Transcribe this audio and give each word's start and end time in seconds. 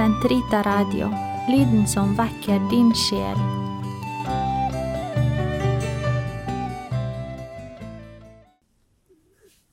Sentrita 0.00 0.62
Radio, 0.62 1.10
lyden 1.48 1.86
som 1.86 2.14
vekker 2.16 2.70
din 2.70 2.88
sjel. 2.96 3.36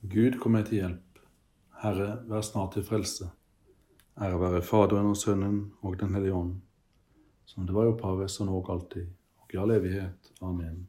Gud 0.02 0.36
kom 0.36 0.52
meg 0.52 0.66
til 0.68 0.82
hjelp. 0.82 1.22
Herre, 1.80 2.10
vær 2.28 2.44
snart 2.44 2.76
til 2.76 2.84
frelse. 2.84 3.30
Ære 4.20 4.40
være 4.42 4.60
Faderen 4.60 5.08
og 5.08 5.16
Sønnen 5.16 5.62
og 5.80 5.96
Den 5.96 6.12
hellige 6.12 6.36
ånd, 6.36 6.58
som 7.48 7.64
det 7.64 7.78
var 7.78 7.88
i 7.88 7.94
opphavet, 7.94 8.28
så 8.28 8.44
nå 8.44 8.60
og 8.60 8.68
alltid, 8.74 9.08
og 9.40 9.56
i 9.56 9.62
all 9.64 9.72
evighet. 9.78 10.32
Amen. 10.42 10.84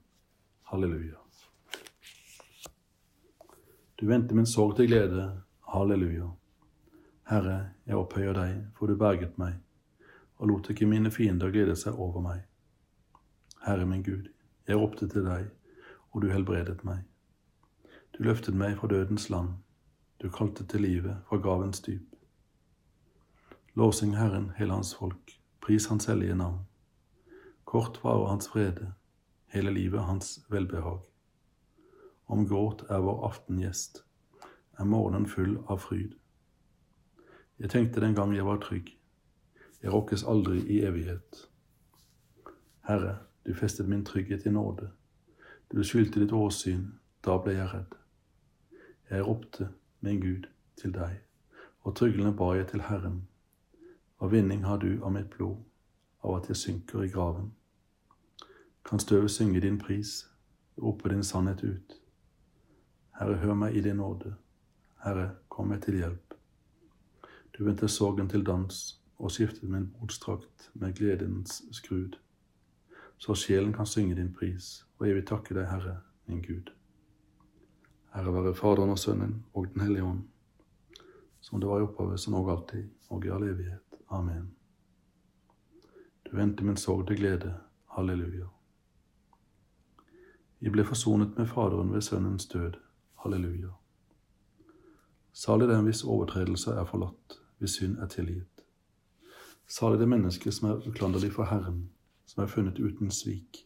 Halleluja. 0.68 1.16
Du 4.02 4.06
vendte 4.12 4.36
min 4.36 4.52
sorg 4.58 4.76
til 4.76 4.92
glede. 4.92 5.32
Halleluja. 5.72 6.28
Herre, 7.30 7.70
jeg 7.86 7.94
opphøyer 7.96 8.34
deg, 8.34 8.54
for 8.74 8.90
du 8.90 8.96
berget 8.98 9.36
meg, 9.38 9.60
og 10.42 10.50
lot 10.50 10.70
ikke 10.72 10.88
mine 10.90 11.12
fiender 11.14 11.52
glede 11.54 11.76
seg 11.78 11.94
over 11.94 12.24
meg. 12.26 12.40
Herre 13.62 13.86
min 13.86 14.02
Gud, 14.04 14.32
jeg 14.66 14.80
ropte 14.82 15.06
til 15.08 15.28
deg, 15.28 15.50
og 16.10 16.24
du 16.24 16.32
helbredet 16.34 16.82
meg. 16.88 17.04
Du 18.18 18.24
løftet 18.26 18.58
meg 18.58 18.80
fra 18.80 18.90
dødens 18.90 19.30
land, 19.30 19.60
du 20.18 20.26
kalte 20.34 20.66
til 20.66 20.82
livet 20.82 21.20
fra 21.28 21.38
gavens 21.38 21.84
dyp. 21.86 22.16
Låsing 23.78 24.16
Herren, 24.18 24.50
hele 24.58 24.74
Hans 24.74 24.96
folk, 24.96 25.36
pris 25.62 25.86
Hans 25.86 26.10
hellige 26.10 26.36
navn. 26.36 26.64
Kort 27.66 28.00
varer 28.04 28.32
Hans 28.32 28.50
frede, 28.50 28.94
hele 29.54 29.72
livet 29.72 30.02
Hans 30.04 30.40
velbehag. 30.50 31.06
Om 32.26 32.48
gråt 32.50 32.84
er 32.90 33.06
vår 33.06 33.22
aftengjest, 33.30 34.02
er 34.80 34.90
morgenen 34.90 35.30
full 35.30 35.60
av 35.68 35.86
fryd. 35.86 36.18
Jeg 37.60 37.70
tenkte 37.70 38.02
den 38.02 38.16
gang 38.16 38.36
jeg 38.36 38.46
var 38.46 38.58
trygg, 38.64 38.98
jeg 39.84 39.94
rokkes 39.94 40.24
aldri 40.24 40.62
i 40.64 40.80
evighet. 40.88 41.50
Herre, 42.88 43.18
du 43.46 43.54
festet 43.54 43.90
min 43.90 44.06
trygghet 44.06 44.46
i 44.46 44.50
nåde, 44.50 44.92
du 45.72 45.84
skyldte 45.84 46.22
ditt 46.24 46.32
åsyn, 46.32 46.86
da 47.26 47.36
ble 47.38 47.58
jeg 47.58 47.74
redd. 47.74 47.98
Jeg 49.10 49.26
ropte, 49.28 49.68
min 50.00 50.22
Gud, 50.22 50.48
til 50.80 50.94
deg, 50.96 51.20
og 51.84 51.96
tryglende 52.00 52.32
ba 52.32 52.54
jeg 52.56 52.70
til 52.72 52.86
Herren. 52.88 53.28
Hva 54.18 54.32
vinning 54.32 54.64
har 54.64 54.80
du 54.80 55.04
av 55.04 55.12
mitt 55.12 55.30
blod, 55.36 55.60
av 56.24 56.40
at 56.40 56.48
jeg 56.48 56.64
synker 56.64 57.04
i 57.04 57.12
graven? 57.12 57.52
Kan 58.88 59.04
støvet 59.04 59.36
synge 59.36 59.60
din 59.60 59.78
pris, 59.84 60.30
rope 60.80 61.12
din 61.12 61.24
sannhet 61.24 61.64
ut? 61.64 62.00
Herre, 63.20 63.36
hør 63.44 63.54
meg 63.54 63.76
i 63.76 63.84
din 63.84 64.00
nåde. 64.00 64.38
Herre, 65.04 65.34
kom 65.50 65.68
meg 65.76 65.84
til 65.84 66.00
hjelp. 66.00 66.39
Du 67.60 67.66
vendte 67.66 67.88
sorgen 67.88 68.30
til 68.30 68.46
dans 68.46 69.02
og 69.18 69.32
skiftet 69.32 69.70
min 69.70 69.90
bordstrakt 69.92 70.70
med 70.74 70.94
gledens 70.96 71.58
skrud, 71.76 72.14
så 73.18 73.34
sjelen 73.36 73.74
kan 73.74 73.86
synge 73.86 74.16
din 74.16 74.34
pris, 74.34 74.86
og 74.98 75.08
jeg 75.08 75.16
vil 75.16 75.26
takke 75.28 75.56
deg, 75.58 75.66
Herre, 75.68 75.98
min 76.26 76.40
Gud. 76.42 76.70
Herre 78.14 78.32
være 78.34 78.54
Faderen 78.56 78.94
og 78.94 79.00
Sønnen 79.00 79.34
og 79.54 79.68
Den 79.74 79.82
hellige 79.82 80.04
ånd, 80.04 80.22
som 81.42 81.60
det 81.60 81.68
var 81.70 81.82
i 81.82 81.84
opphavet, 81.84 82.20
som 82.20 82.38
og 82.40 82.52
alltid, 82.52 82.88
og 83.10 83.26
i 83.26 83.30
all 83.30 83.44
evighet. 83.44 84.00
Amen. 84.10 84.48
Du 86.26 86.36
vendte 86.38 86.64
min 86.64 86.78
sorg 86.78 87.08
til 87.08 87.20
glede. 87.20 87.54
Halleluja. 87.92 88.48
Vi 90.60 90.70
ble 90.70 90.86
forsonet 90.86 91.36
med 91.38 91.48
Faderen 91.48 91.92
ved 91.94 92.02
Sønnens 92.02 92.48
død. 92.48 92.80
Halleluja. 93.16 93.76
Salig 95.34 95.68
den 95.68 95.84
hvis 95.84 96.04
overtredelser 96.04 96.80
er 96.80 96.86
forlatt, 96.86 97.40
hvis 97.60 97.78
synd 97.80 97.98
er 97.98 98.08
tilgitt. 98.08 98.64
Salig 99.68 100.00
det 100.00 100.10
menneske 100.10 100.52
som 100.52 100.70
er 100.70 100.88
uklanderlig 100.88 101.32
for 101.34 101.46
Herren, 101.46 101.90
som 102.26 102.44
er 102.44 102.48
funnet 102.48 102.80
uten 102.80 103.12
svik. 103.12 103.66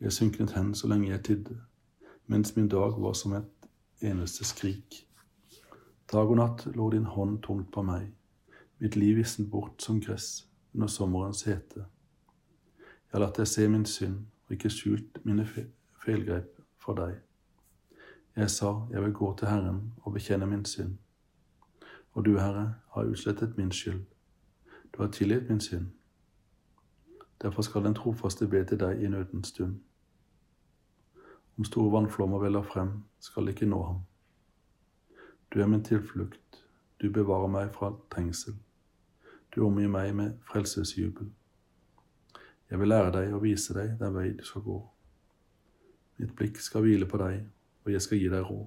Jeg 0.00 0.12
synknet 0.12 0.52
hen 0.52 0.74
så 0.74 0.88
lenge 0.88 1.08
jeg 1.08 1.24
tidde, 1.24 1.60
mens 2.26 2.56
min 2.56 2.68
dag 2.68 3.00
var 3.02 3.12
som 3.12 3.32
et 3.32 3.68
eneste 4.02 4.44
skrik. 4.44 5.06
Dag 6.12 6.28
og 6.28 6.36
natt 6.36 6.66
lå 6.74 6.90
din 6.90 7.04
hånd 7.04 7.40
tungt 7.42 7.72
på 7.72 7.82
meg, 7.82 8.12
mitt 8.78 8.96
liv 8.96 9.16
visnet 9.16 9.50
bort 9.50 9.82
som 9.82 10.00
gress 10.00 10.46
under 10.74 10.86
sommerens 10.86 11.42
hete. 11.42 11.86
Jeg 12.78 13.16
har 13.16 13.24
latt 13.24 13.40
deg 13.40 13.48
se 13.48 13.68
min 13.68 13.86
synd 13.88 14.20
og 14.46 14.54
ikke 14.54 14.70
skjult 14.70 15.18
mine 15.24 15.48
feilgrep 15.48 16.60
for 16.76 16.98
deg. 16.98 17.18
Jeg 18.36 18.50
sa, 18.50 18.86
jeg 18.92 19.02
vil 19.02 19.12
gå 19.12 19.34
til 19.36 19.48
Herren 19.48 19.80
og 20.04 20.12
bekjenne 20.14 20.46
min 20.46 20.64
synd. 20.64 20.98
Og 22.18 22.24
du, 22.24 22.38
Herre, 22.38 22.74
har 22.90 23.04
utslettet 23.04 23.56
min 23.56 23.72
skyld. 23.72 24.04
Du 24.96 25.02
har 25.02 25.10
tilgitt 25.10 25.48
min 25.48 25.60
synd. 25.60 25.86
Derfor 27.42 27.62
skal 27.62 27.84
den 27.84 27.94
trofaste 27.94 28.48
be 28.48 28.64
til 28.64 28.80
deg 28.80 29.02
i 29.02 29.08
nødens 29.08 29.48
stund. 29.48 29.76
Om 31.58 31.64
store 31.64 31.92
vannflommer 31.92 32.38
veller 32.38 32.62
frem, 32.62 32.88
skal 33.20 33.46
det 33.46 33.54
ikke 33.54 33.66
nå 33.66 33.82
ham. 33.82 34.00
Du 35.54 35.60
er 35.60 35.66
min 35.66 35.84
tilflukt, 35.84 36.64
du 37.02 37.12
bevarer 37.12 37.46
meg 37.46 37.70
fra 37.74 37.92
trengsel. 38.10 38.56
Du 39.54 39.66
omgir 39.66 39.88
meg 39.88 40.14
med 40.14 40.32
frelsesjubel. 40.42 41.30
Jeg 42.70 42.80
vil 42.80 42.88
lære 42.88 43.12
deg 43.12 43.34
og 43.34 43.42
vise 43.42 43.78
deg 43.78 43.94
den 44.00 44.14
vei 44.14 44.32
du 44.32 44.42
skal 44.44 44.66
gå. 44.66 44.80
Mitt 46.18 46.34
blikk 46.34 46.58
skal 46.58 46.82
hvile 46.82 47.06
på 47.06 47.22
deg, 47.22 47.46
og 47.84 47.92
jeg 47.92 48.02
skal 48.02 48.18
gi 48.18 48.28
deg 48.34 48.50
råd. 48.50 48.66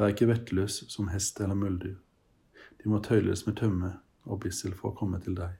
Vær 0.00 0.14
ikke 0.14 0.30
vettløs 0.30 0.78
som 0.88 1.10
hest 1.12 1.42
eller 1.44 1.58
muldyr. 1.60 1.98
De 2.80 2.88
må 2.88 3.02
tøyles 3.04 3.42
med 3.44 3.58
tømme 3.60 3.90
og 4.24 4.38
bissel 4.40 4.72
for 4.72 4.94
å 4.94 4.96
komme 4.96 5.18
til 5.20 5.34
deg. 5.36 5.58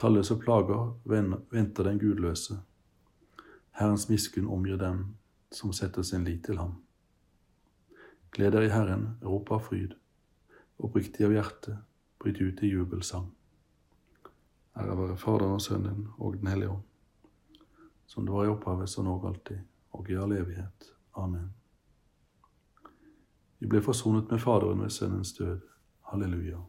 Talløse 0.00 0.38
plager 0.40 0.94
venter 1.04 1.84
den 1.84 2.00
gudløse. 2.00 2.56
Herrens 3.76 4.06
miskunn 4.08 4.48
omgir 4.48 4.80
dem 4.80 5.02
som 5.52 5.74
setter 5.76 6.06
sin 6.08 6.24
lit 6.24 6.46
til 6.48 6.56
ham. 6.56 6.78
Gled 8.32 8.56
dere 8.56 8.70
i 8.70 8.72
Herren, 8.72 9.04
rop 9.20 9.52
av 9.52 9.68
fryd. 9.68 9.92
Oppriktig 10.80 11.28
av 11.28 11.36
hjerte, 11.36 11.76
bryt 12.16 12.40
ut 12.40 12.64
i 12.64 12.72
jubelsang. 12.72 13.28
Ære 14.76 14.96
være 15.02 15.18
Faderen 15.20 15.60
og 15.60 15.64
Sønnen 15.64 16.08
og 16.16 16.40
Den 16.40 16.48
hellige 16.54 16.72
ånd, 16.78 17.62
som 18.06 18.24
det 18.24 18.32
var 18.32 18.48
i 18.48 18.56
opphavet, 18.56 18.88
så 18.88 19.04
nå 19.04 19.20
alltid, 19.20 19.60
og 19.92 20.10
i 20.10 20.16
all 20.16 20.32
evighet. 20.32 20.92
Amen. 21.16 21.52
Vi 23.66 23.70
ble 23.72 23.80
forsonet 23.82 24.28
med 24.30 24.38
Faderen 24.38 24.78
ved 24.84 24.92
Sønnens 24.94 25.32
død. 25.34 25.58
Halleluja. 26.06 26.60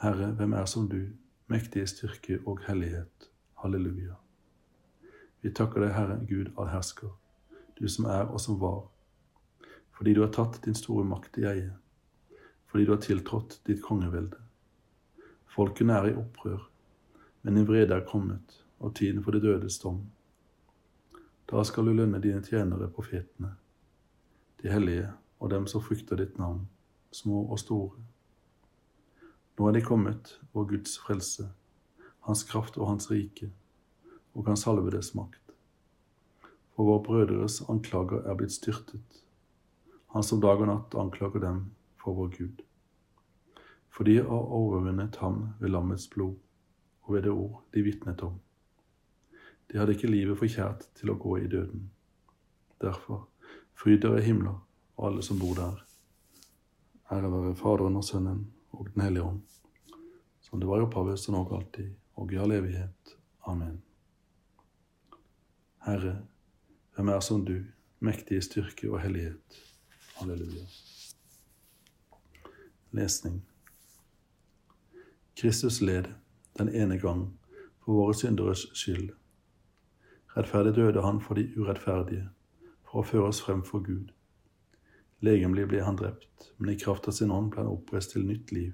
Herre, 0.00 0.30
hvem 0.32 0.52
er 0.56 0.64
som 0.64 0.86
du, 0.88 1.10
mektige 1.52 1.86
styrke 1.86 2.38
og 2.46 2.62
hellighet. 2.64 3.26
Halleluja. 3.60 4.14
Vi 5.42 5.50
takker 5.52 5.84
deg, 5.84 5.90
Herre 5.92 6.14
Gud 6.30 6.54
allhersker, 6.56 7.10
du 7.76 7.84
som 7.84 8.08
er 8.08 8.30
og 8.32 8.40
som 8.40 8.56
var, 8.62 8.78
fordi 9.92 10.14
du 10.16 10.22
har 10.24 10.30
tatt 10.32 10.56
din 10.64 10.78
store 10.78 11.04
makt 11.04 11.36
i 11.42 11.44
eie, 11.50 11.74
fordi 12.72 12.86
du 12.88 12.94
har 12.94 13.02
tiltrådt 13.04 13.58
ditt 13.68 13.82
kongevelde. 13.84 14.40
Folkene 15.52 15.98
er 15.98 16.08
i 16.14 16.14
opprør, 16.22 16.64
men 17.42 17.60
din 17.60 17.68
vrede 17.68 17.92
er 17.92 18.08
kommet, 18.08 18.56
og 18.80 18.96
tiden 18.96 19.20
for 19.20 19.36
det 19.36 19.44
dødes 19.44 19.76
dom. 19.84 20.00
Da 21.52 21.66
skal 21.68 21.84
du 21.84 21.92
lønne 21.92 22.22
dine 22.24 22.40
tjenere, 22.40 22.88
profetene, 22.88 23.52
de 24.64 24.72
hellige 24.72 25.10
og 25.44 25.50
dem 25.52 25.66
som 25.68 25.82
frykter 25.84 26.16
ditt 26.16 26.38
navn, 26.40 26.62
små 27.12 27.42
og 27.52 27.58
store. 27.60 28.00
Nå 29.58 29.66
er 29.68 29.76
de 29.76 29.82
kommet, 29.84 30.30
vår 30.56 30.70
Guds 30.70 30.96
frelse, 30.98 31.50
Hans 32.24 32.46
kraft 32.48 32.78
og 32.80 32.88
Hans 32.88 33.10
rike, 33.10 33.50
og 34.32 34.48
Hans 34.48 34.64
salvedes 34.64 35.12
makt. 35.14 35.52
For 36.72 36.88
våre 36.88 37.02
brødres 37.04 37.60
anklager 37.68 38.24
er 38.24 38.38
blitt 38.40 38.56
styrtet, 38.56 39.20
Han 40.14 40.22
som 40.22 40.40
dag 40.40 40.60
og 40.62 40.68
natt 40.70 40.94
anklager 40.94 41.42
dem 41.42 41.60
for 41.98 42.14
vår 42.14 42.28
Gud. 42.38 42.62
For 43.90 44.06
de 44.06 44.16
har 44.22 44.50
overvunnet 44.58 45.16
ham 45.16 45.48
ved 45.60 45.74
lammets 45.74 46.06
blod 46.08 46.36
og 47.02 47.14
ved 47.14 47.22
det 47.26 47.32
ord 47.34 47.60
de 47.74 47.82
vitnet 47.82 48.22
om. 48.22 48.38
De 49.70 49.78
hadde 49.78 49.92
ikke 49.98 50.10
livet 50.10 50.38
forkjært 50.38 50.86
til 50.94 51.10
å 51.10 51.18
gå 51.18 51.36
i 51.42 51.50
døden. 51.50 51.90
Derfor, 52.80 53.26
fryd 53.74 54.02
dere 54.02 54.22
himler 54.22 54.60
og 54.96 55.06
alle 55.08 55.22
som 55.22 55.38
bor 55.38 55.54
der. 55.58 55.80
Ære 57.12 57.32
være 57.32 57.56
Faderen 57.56 57.96
og 57.96 58.04
Sønnen 58.04 58.52
og 58.72 58.88
Den 58.94 59.02
hellige 59.02 59.22
ånd, 59.22 59.42
som 60.40 60.60
det 60.60 60.68
var 60.68 60.78
i 60.78 60.86
opphavet, 60.86 61.18
så 61.18 61.32
og 61.32 61.56
alltid, 61.56 61.90
og 62.14 62.32
i 62.32 62.36
all 62.36 62.52
evighet. 62.52 63.16
Amen. 63.46 63.82
Herre, 65.84 66.18
hvem 66.94 67.08
er 67.08 67.20
som 67.20 67.44
du, 67.44 67.64
mektig 68.00 68.38
i 68.38 68.40
styrke 68.40 68.90
og 68.90 69.00
hellighet. 69.00 69.60
Halleluja. 70.16 70.64
Lesning. 72.90 73.42
Kristus 75.36 75.80
led 75.80 76.04
den 76.58 76.68
ene 76.68 76.98
gang 76.98 77.40
for 77.84 77.92
våre 77.92 78.14
synderes 78.14 78.66
skyld. 78.72 79.10
Rettferdig 80.36 80.74
døde 80.76 81.02
han 81.02 81.20
for 81.20 81.34
de 81.34 81.48
urettferdige, 81.60 82.28
for 82.94 83.02
føres 83.02 83.40
frem 83.42 83.62
for 83.66 83.82
Gud. 83.82 84.12
Legemlig 85.20 85.66
ble 85.68 85.80
han 85.82 85.96
drept, 85.98 86.52
men 86.58 86.70
i 86.70 86.78
kraft 86.78 87.08
av 87.08 87.16
sin 87.16 87.32
ånd 87.34 87.50
ble 87.50 87.64
han 87.64 87.72
oppreist 87.72 88.12
til 88.14 88.26
nytt 88.28 88.52
liv. 88.54 88.72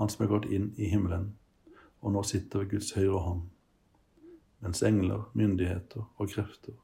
Han 0.00 0.10
som 0.10 0.24
er 0.24 0.30
gått 0.32 0.48
inn 0.50 0.72
i 0.74 0.88
himmelen, 0.90 1.28
og 2.00 2.14
nå 2.16 2.24
sitter 2.26 2.64
ved 2.64 2.72
Guds 2.72 2.94
høyre 2.96 3.20
hånd, 3.22 3.44
mens 4.64 4.82
engler, 4.82 5.28
myndigheter 5.38 6.08
og 6.16 6.32
krefter 6.32 6.74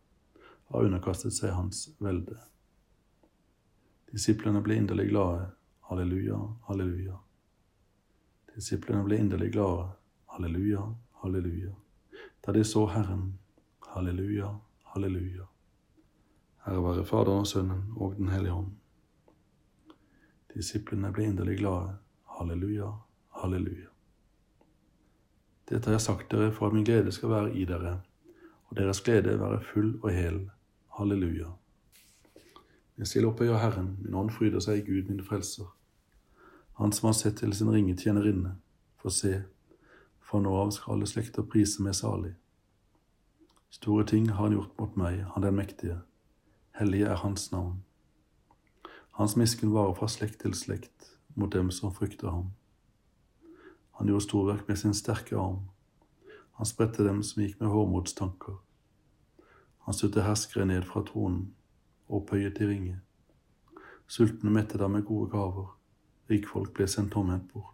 har 0.70 0.87
underkastet 0.87 1.34
seg 1.34 1.54
hans 1.56 1.88
velde. 1.98 2.38
Disiplene 4.12 4.62
ble 4.62 4.78
inderlig 4.78 5.08
glade. 5.10 5.48
Halleluja, 5.90 6.38
halleluja. 6.69 7.19
Disiplene 8.54 9.02
ble 9.06 9.19
inderlig 9.22 9.50
glade. 9.58 9.90
Halleluja, 10.37 10.87
halleluja. 11.25 11.75
Da 12.43 12.54
de 12.54 12.64
så 12.64 12.87
Herren. 12.94 13.28
Halleluja, 13.90 14.54
halleluja. 14.94 15.50
Herre 16.66 16.82
være 16.82 17.04
Faderen 17.06 17.44
og 17.44 17.46
Sønnen 17.46 17.82
og 17.96 18.16
Den 18.16 18.28
hellige 18.28 18.52
hånd. 18.52 18.72
Disiplene 20.54 21.12
ble 21.14 21.28
inderlig 21.30 21.60
glade. 21.60 21.92
Halleluja, 22.38 22.88
halleluja. 23.38 23.92
Dette 25.70 25.86
har 25.86 25.94
jeg 25.94 26.00
sagt 26.00 26.32
dere 26.32 26.50
for 26.52 26.66
at 26.66 26.74
min 26.74 26.84
glede 26.84 27.12
skal 27.12 27.30
være 27.30 27.52
i 27.54 27.64
dere, 27.64 28.00
og 28.66 28.76
deres 28.76 29.00
glede 29.00 29.38
være 29.40 29.60
full 29.62 29.92
og 30.02 30.10
hel. 30.10 30.40
Halleluja. 30.98 31.52
Jeg 32.98 33.06
stiller 33.06 33.28
opp 33.28 33.40
øya 33.40 33.60
Herren, 33.62 33.98
min 34.02 34.14
ånd 34.14 34.30
fryder 34.30 34.60
seg 34.60 34.80
i 34.80 34.84
Gud 34.90 35.12
min 35.12 35.24
frelser. 35.24 35.70
Han 36.82 36.92
som 36.92 37.06
har 37.06 37.12
sett 37.12 37.38
til 37.38 37.54
sin 37.54 37.70
ringe 37.70 37.94
tjenerinne, 37.96 38.56
for 38.98 39.14
se, 39.14 39.44
for 40.19 40.42
nå 40.42 40.58
av 40.64 40.74
skal 40.74 40.96
alle 40.96 41.06
slekter 41.06 41.46
prise 41.46 41.82
meg 41.82 41.94
salig. 41.94 42.34
Store 43.70 44.04
ting 44.04 44.30
har 44.32 44.48
han 44.48 44.58
gjort 44.58 44.78
mot 44.80 44.96
meg, 44.98 45.22
han 45.34 45.46
den 45.46 45.54
mektige. 45.54 46.00
Hellig 46.76 47.02
er 47.02 47.14
hans 47.17 47.52
navn. 47.52 47.84
Hans 49.11 49.37
miskunn 49.37 49.73
varer 49.73 49.94
fra 49.96 50.08
slekt 50.12 50.43
til 50.43 50.52
slekt 50.55 51.06
mot 51.34 51.52
dem 51.52 51.70
som 51.73 51.94
frykter 51.94 52.28
ham. 52.28 52.50
Han 53.96 54.11
gjorde 54.11 54.25
storverk 54.26 54.69
med 54.69 54.76
sin 54.76 54.94
sterke 54.94 55.38
arm. 55.40 55.70
Han 56.61 56.69
spredte 56.69 57.06
dem 57.06 57.23
som 57.25 57.40
gikk 57.43 57.61
med 57.61 57.73
hårmodstanker. 57.73 58.58
Han 59.87 59.96
støtte 59.96 60.26
herskere 60.26 60.67
ned 60.69 60.84
fra 60.84 61.00
tronen 61.08 61.55
og 62.08 62.19
opphøyet 62.20 62.61
i 62.61 62.69
ringe. 62.69 62.99
Sultne 64.06 64.52
mettet 64.52 64.84
ham 64.84 64.99
med 64.99 65.08
gode 65.08 65.31
gaver. 65.32 65.72
Rikfolk 66.29 66.76
ble 66.76 66.84
sendt 66.93 67.14
tomhendt 67.17 67.49
bort. 67.55 67.72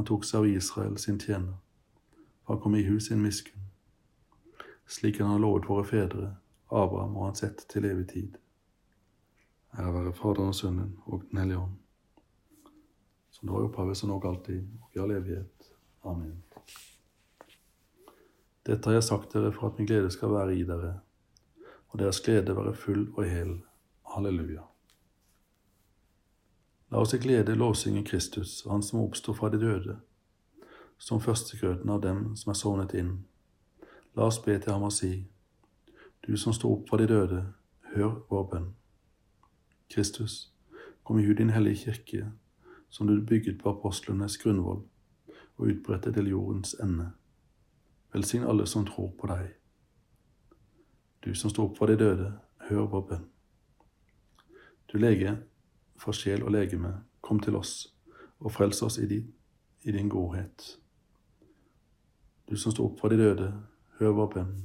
Han 0.00 0.08
tok 0.08 0.24
seg 0.24 0.40
av 0.40 0.48
Israel, 0.48 0.96
sin 0.96 1.20
tjener, 1.20 1.60
han 2.48 2.60
kom 2.60 2.74
i 2.76 2.84
hus 2.88 3.08
sin 3.08 3.20
miskunn. 3.20 3.68
Slik 4.86 5.20
han 5.20 5.34
har 5.34 5.44
lovet 5.44 5.68
våre 5.68 5.84
fedre, 5.84 6.34
Abraham 6.70 7.16
og 7.16 7.28
hans 7.28 7.42
ett 7.42 7.66
til 7.68 7.84
evig 7.84 8.08
tid. 8.08 8.38
Ære 9.78 9.92
være 9.94 10.12
Faderen 10.12 10.48
og 10.48 10.54
Sønnen 10.54 10.96
og 11.06 11.22
Den 11.30 11.38
hellige 11.38 11.58
ånd, 11.58 11.76
som 13.30 13.48
var 13.48 13.60
i 13.60 13.68
opphavet, 13.68 13.96
som 13.96 14.08
nok 14.08 14.24
alltid, 14.24 14.62
og 14.82 14.96
i 14.96 15.00
all 15.02 15.10
evighet. 15.10 15.72
Amen. 16.04 16.42
Dette 18.66 18.88
har 18.88 18.96
jeg 18.96 19.04
sagt 19.04 19.32
dere 19.32 19.52
for 19.52 19.68
at 19.68 19.78
min 19.78 19.86
glede 19.86 20.10
skal 20.10 20.32
være 20.32 20.56
i 20.56 20.64
dere, 20.64 21.00
og 21.88 21.98
deres 21.98 22.20
glede 22.20 22.56
være 22.56 22.74
full 22.74 23.12
og 23.14 23.24
hel. 23.24 23.60
Halleluja. 24.06 24.62
La 26.90 26.98
oss 27.02 27.14
i 27.14 27.18
glede 27.18 27.54
lovsynge 27.54 28.04
Kristus, 28.04 28.64
Han 28.70 28.82
som 28.82 29.00
oppsto 29.00 29.34
fra 29.34 29.48
de 29.48 29.60
døde, 29.60 29.96
som 30.98 31.20
førstegrøten 31.20 31.90
av 31.90 32.02
dem 32.02 32.36
som 32.36 32.50
er 32.50 32.58
sovnet 32.58 32.94
inn. 32.94 33.26
La 34.16 34.30
oss 34.30 34.38
be 34.38 34.58
til 34.58 34.72
ham 34.72 34.86
og 34.86 34.92
si, 34.94 35.26
du 36.26 36.36
som 36.36 36.52
står 36.52 36.72
opp 36.72 36.88
fra 36.88 36.98
de 36.98 37.06
døde, 37.06 37.42
hør 37.94 38.18
vår 38.30 38.48
bønn. 38.50 38.66
Kristus, 39.90 40.52
kom 41.04 41.18
i 41.18 41.26
hu 41.26 41.34
din 41.34 41.50
hellige 41.50 41.84
kirke, 41.84 42.32
som 42.90 43.06
du 43.06 43.20
bygget 43.26 43.60
på 43.62 43.70
apostlenes 43.70 44.38
grunnvoll 44.38 44.82
og 45.56 45.66
utbredte 45.66 46.12
til 46.12 46.28
jordens 46.28 46.74
ende. 46.82 47.12
Velsign 48.12 48.44
alle 48.44 48.66
som 48.66 48.86
tror 48.86 49.12
på 49.20 49.30
deg. 49.30 49.54
Du 51.24 51.34
som 51.34 51.50
står 51.50 51.70
opp 51.70 51.78
fra 51.78 51.86
de 51.86 51.96
døde, 51.98 52.32
hør 52.68 52.86
vår 52.90 53.06
bønn. 53.10 53.26
Du 54.92 54.98
lege 54.98 55.36
for 55.96 56.12
sjel 56.12 56.42
og 56.42 56.52
legeme, 56.54 56.92
kom 57.20 57.40
til 57.40 57.56
oss 57.56 57.92
og 58.38 58.52
frels 58.52 58.82
oss 58.82 58.98
i 58.98 59.06
din, 59.06 59.32
i 59.82 59.92
din 59.92 60.08
godhet. 60.08 60.78
Du 62.50 62.56
som 62.56 62.72
står 62.72 62.90
opp 62.90 63.00
fra 63.00 63.08
de 63.08 63.18
døde, 63.18 63.52
hør 63.98 64.14
vår 64.18 64.32
bønn. 64.34 64.56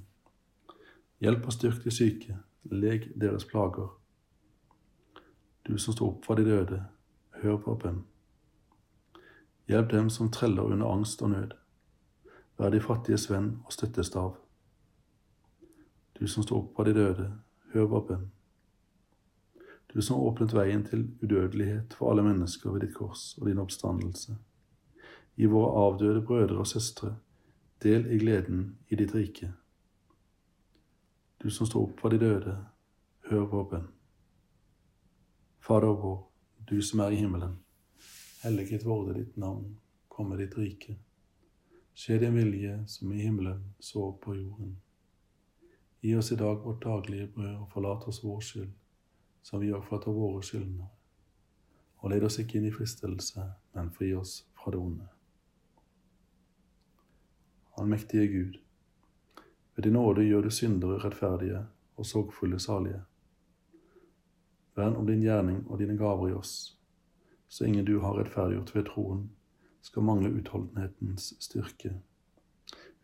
Hjelp 1.21 1.45
og 1.45 1.53
styrk 1.53 1.83
de 1.83 1.91
syke, 1.93 2.35
leg 2.73 3.11
deres 3.21 3.45
plager. 3.45 3.91
Du 5.67 5.77
som 5.77 5.93
står 5.93 6.07
opp 6.07 6.25
fra 6.25 6.35
de 6.39 6.45
døde, 6.47 6.79
hør 7.43 7.59
på 7.61 7.75
bønn. 7.83 7.99
Hjelp 9.69 9.91
dem 9.91 10.09
som 10.09 10.31
treller 10.33 10.65
under 10.73 10.89
angst 10.89 11.21
og 11.21 11.29
nød. 11.35 11.53
Vær 12.57 12.73
de 12.73 12.81
fattiges 12.81 13.27
venn 13.29 13.51
og 13.65 13.77
støttestav. 13.77 14.33
Du 16.17 16.25
som 16.27 16.43
står 16.43 16.63
opp 16.63 16.73
fra 16.75 16.89
de 16.89 16.97
døde, 16.97 17.29
hør 17.75 17.87
på 17.93 18.03
bønn. 18.09 18.27
Du 19.93 20.01
som 20.01 20.25
åpnet 20.25 20.57
veien 20.57 20.83
til 20.89 21.05
udødelighet 21.21 21.93
for 21.93 22.09
alle 22.09 22.25
mennesker 22.25 22.73
ved 22.73 22.87
ditt 22.87 22.97
kors 22.97 23.35
og 23.37 23.45
din 23.45 23.61
oppstandelse. 23.61 24.39
Gi 25.37 25.45
våre 25.45 25.85
avdøde 25.85 26.25
brødre 26.25 26.63
og 26.65 26.67
søstre 26.67 27.15
del 27.83 28.09
i 28.09 28.17
gleden 28.17 28.77
i 28.89 28.95
ditt 28.95 29.13
rike. 29.15 29.53
Du 31.43 31.49
som 31.49 31.67
står 31.67 31.83
opp 31.83 31.99
for 31.99 32.13
de 32.13 32.19
døde, 32.21 32.51
hør 33.25 33.45
vår 33.49 33.63
bønn. 33.69 33.87
Fader 35.65 35.95
vår, 35.97 36.19
du 36.69 36.75
som 36.85 37.01
er 37.01 37.15
i 37.15 37.17
himmelen. 37.17 37.55
Helliget 38.43 38.85
vorde 38.85 39.15
ditt 39.17 39.39
navn, 39.41 39.71
komme 40.07 40.37
ditt 40.37 40.53
rike. 40.57 40.99
Skje 41.97 42.19
din 42.21 42.37
vilje 42.37 42.75
som 42.87 43.09
i 43.13 43.23
himmelen, 43.23 43.63
så 43.79 44.11
på 44.21 44.35
jorden. 44.37 44.77
Gi 46.01 46.13
oss 46.15 46.31
i 46.31 46.37
dag 46.37 46.61
vårt 46.61 46.85
daglige 46.85 47.27
brød, 47.33 47.55
og 47.55 47.69
forlat 47.73 48.05
oss 48.07 48.23
vår 48.23 48.39
skyld, 48.45 48.71
som 49.41 49.65
vi 49.65 49.73
òg 49.73 49.81
forlater 49.89 50.13
våre 50.13 50.45
skyldnere. 50.45 50.93
Og 52.05 52.13
led 52.13 52.29
oss 52.29 52.37
ikke 52.41 52.59
inn 52.59 52.69
i 52.69 52.75
fristelse, 52.75 53.49
men 53.73 53.89
fri 53.97 54.13
oss 54.13 54.43
fra 54.53 54.73
det 54.73 54.81
onde. 54.81 55.09
Allmektige 57.81 58.29
Gud, 58.29 58.61
ved 59.75 59.83
din 59.83 59.93
nåde 59.93 60.23
gjør 60.23 60.41
du 60.41 60.49
syndere 60.49 60.99
rettferdige 60.99 61.65
og 61.95 62.05
sorgfulle 62.05 62.59
salige. 62.59 63.01
Vern 64.75 64.95
om 64.95 65.07
din 65.07 65.21
gjerning 65.21 65.67
og 65.67 65.79
dine 65.79 65.97
gaver 65.97 66.29
i 66.29 66.33
oss, 66.33 66.77
så 67.47 67.65
ingen 67.65 67.85
du 67.85 67.99
har 67.99 68.17
rettferdiggjort 68.19 68.75
ved 68.75 68.85
troen, 68.85 69.29
skal 69.81 70.03
mangle 70.03 70.29
utholdenhetens 70.29 71.33
styrke. 71.39 71.93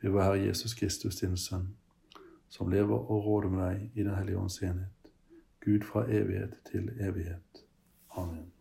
Ved 0.02 0.10
vår 0.10 0.22
Herre 0.22 0.46
Jesus 0.46 0.74
Kristus, 0.74 1.16
din 1.16 1.38
Sønn, 1.38 1.76
som 2.50 2.70
lever 2.70 2.98
og 2.98 3.26
råder 3.26 3.50
med 3.50 3.64
deg 3.66 3.92
i 3.96 4.04
Den 4.04 4.16
hellige 4.16 4.38
ånds 4.38 4.62
enhet, 4.62 5.12
Gud 5.66 5.82
fra 5.82 6.06
evighet 6.06 6.54
til 6.72 6.92
evighet. 7.00 7.64
Amen. 8.18 8.52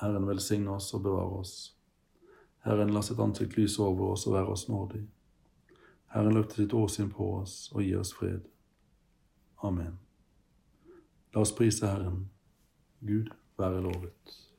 Herren 0.00 0.26
velsigne 0.26 0.70
oss 0.70 0.94
og 0.94 1.02
bevare 1.02 1.38
oss. 1.40 1.76
Herren 2.64 2.92
la 2.92 3.02
sitt 3.02 3.18
ansikt 3.18 3.56
lyse 3.56 3.82
over 3.82 4.12
oss 4.12 4.26
og 4.26 4.34
være 4.34 4.52
oss 4.52 4.68
nådig. 4.68 5.06
Herren 6.10 6.34
løfte 6.34 6.58
sitt 6.58 6.74
åsyn 6.74 7.10
på 7.14 7.26
oss 7.40 7.70
og 7.72 7.84
gi 7.86 7.94
oss 7.94 8.12
fred. 8.14 8.46
Amen. 9.62 9.98
La 11.34 11.44
oss 11.44 11.52
prise 11.54 11.86
Herren. 11.86 12.24
Gud 13.00 13.30
være 13.58 13.82
lovet. 13.84 14.49